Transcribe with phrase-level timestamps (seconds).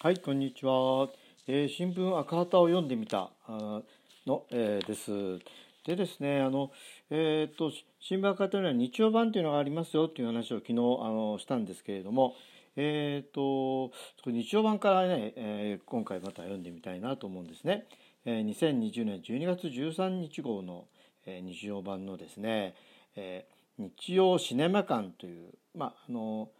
[0.00, 1.08] はい、こんにちは。
[1.48, 3.30] えー、新聞赤旗を読んでみた
[4.28, 5.44] の、えー、です。
[5.84, 6.70] でですね、あの、
[7.10, 12.36] えっ、と、新聞赤旗には日曜版というのがありますよという話を昨日あのしたんですけれども、
[12.76, 13.90] えっ、と、
[14.24, 17.84] 日曜版からね、えー、今回また読んでみたいなと思うんですね。
[18.24, 20.86] えー、2020年12月13日号の、
[21.26, 22.76] えー、日曜版のですね、
[23.16, 26.50] えー、日曜シネマ館という、まあ、あの、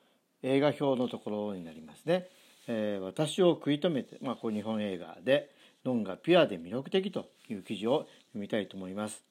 [0.43, 2.27] 映画表のところになりますね。
[2.69, 5.51] えー、私を食い止めて、まあ、こう日本映画で
[5.85, 9.25] 「ノンがピュアで魅力的」という記事を読みたいと思います。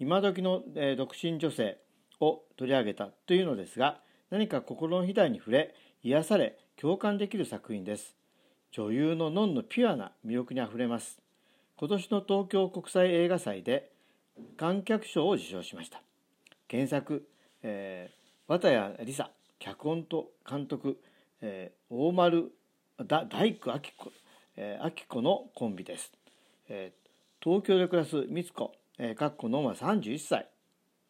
[0.00, 1.78] 今時の、えー、独身女性
[2.20, 4.00] を取り上げたというのですが
[4.30, 8.16] 何か心の肥大に触れ癒され共感できる作品です。
[8.72, 11.20] 女優のノンのピュアな魅力にあふれます。
[11.76, 13.92] 今年の東京国際映画祭で
[14.56, 16.02] 観客賞を受賞しました。
[16.70, 17.28] 原作、
[17.62, 20.98] えー、綿谷りさ脚本と監督
[21.46, 22.52] えー、大丸
[23.06, 24.12] だ大工明子、
[24.56, 26.10] えー、明子のコンビです、
[26.70, 30.48] えー、東京で暮らす光子、えー、かっこのは31歳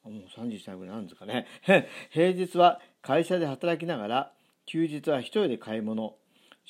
[0.03, 1.47] もう31歳ぐらいなんですかね。
[2.11, 4.33] 平日は会社で働きながら
[4.67, 6.17] 休日は一人で買い物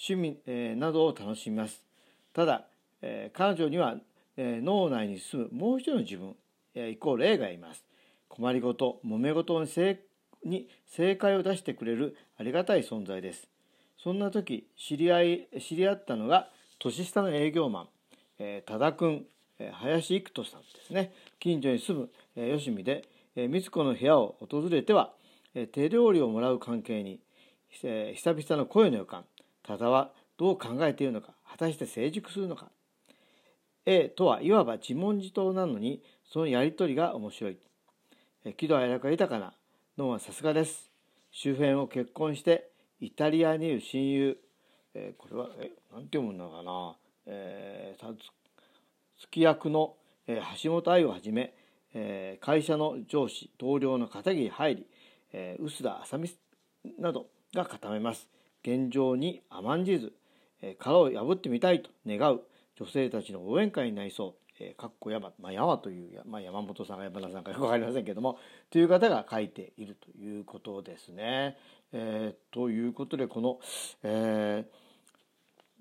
[0.09, 1.85] 趣味、えー、などを楽しみます。
[2.33, 2.69] ただ、
[3.03, 3.99] えー、彼女には、
[4.37, 6.37] えー、脳内に住むもう一人の自分、
[6.75, 7.85] えー、イコール A がいます。
[8.29, 10.01] 困りごと揉め事に正
[10.45, 13.54] に正解を出してくれるありがたい存在です。
[14.05, 17.89] そんな時知り合い知り合ったのが年下の営業マン、
[18.39, 19.25] えー、多田君、
[19.59, 21.15] えー、林育人さんですね。
[21.41, 25.15] 近所に住む、えー、吉見で、えー、光子の部屋を訪れては、
[25.55, 27.19] えー、手料理をもらう関係に、
[27.83, 29.25] えー、久々の声の予感。
[29.63, 32.69] 多田はどう考えているのか果たして成熟するのか。
[33.87, 37.57] A とはいわば自問自答なのにそのやり取りが面白い、
[38.45, 39.55] えー、喜怒哀楽が豊かな
[39.97, 40.91] のはさすがです。
[41.31, 44.39] 周辺を結婚してイタリアにいる親友、
[44.95, 48.15] えー、これはえなんて読むのかな、えー、
[49.19, 49.95] すき役の、
[50.27, 51.55] えー、橋本愛をはじめ、
[51.95, 54.87] えー、会社の上司同僚の片桐入り、
[55.33, 56.31] えー、臼田麻美
[56.99, 58.29] などが固めます。
[58.63, 60.13] 現状に甘んじず、
[60.63, 62.41] えー、殻を破ってみたいと願う
[62.77, 64.44] 女性たちの応援会になりそう。
[64.61, 68.39] えー、かっこ山、まあ、山という、まあ、山本さんが山田さんかよく分かりませんけども
[68.71, 71.57] という方が書いているということですね。
[71.93, 73.59] えー、ということでこの、
[74.03, 74.65] え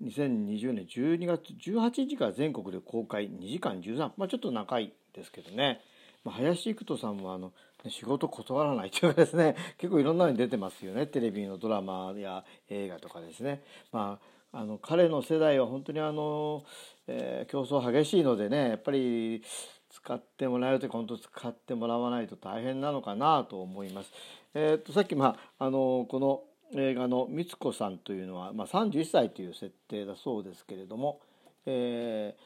[0.02, 5.80] ー、2020年12月18日から全国で公開2時間13分、まあ、ちょっと長いですけどね、
[6.24, 7.52] まあ、林育人さんもあの
[7.88, 13.62] 仕事断らないというかですね結構いろんなのに出てますよねテレビのドラマや映画とかですね。
[13.92, 16.64] まああの彼の世代は本当にあの、
[17.08, 19.42] えー、競争激しいのでねやっぱり
[19.90, 24.12] 使ってもらえるとか本当使ってもらわないと大変なのかなと思います。
[24.54, 26.42] えー、とさっき、まあ、あのこの
[26.76, 31.20] 映画の光子さんというのは、まあ、31歳という設定だそうですけれども、
[31.66, 32.36] え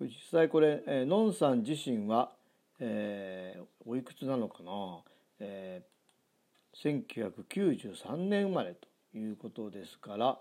[0.00, 2.30] ー、実際これ、えー、のんさん自身は、
[2.78, 4.70] えー、おいくつなのかな、
[5.40, 10.38] えー、1993年生まれということですから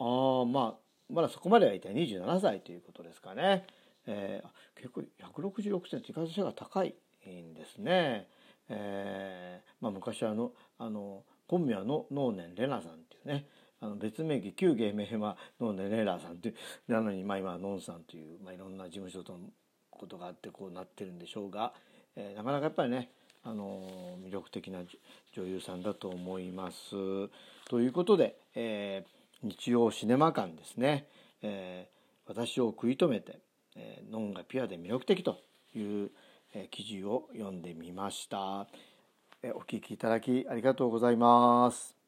[0.00, 0.74] あまあ
[1.12, 3.66] まだそこまではいた27歳ということですかね、
[4.06, 6.94] えー、結構166センチ体が高い
[7.28, 8.26] んですね。
[8.68, 13.46] えーまあ、昔あのあの本名はの能年レナさんっていうね
[13.80, 19.40] あの別名義旧芸名は能年レナさんっていうなのにまあ今はノンさんという、まあ、いろんな事務所との
[19.90, 21.72] ことがあってこうなってるんでしょうが、
[22.14, 23.10] えー、なかなかやっぱりね
[23.42, 24.80] あの魅力的な
[25.34, 26.90] 女優さんだと思います。
[27.68, 31.06] ということで、えー、日曜シネマ館ですね、
[31.42, 33.40] えー、私を食い止めて、
[33.76, 35.38] えー、ノンがピュアで魅力的と
[35.74, 36.10] いう
[36.54, 38.66] え記事を読んでみました。
[39.42, 41.99] えお聞きいただきありがとうございます。